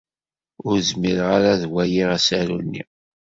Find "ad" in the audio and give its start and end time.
1.53-1.63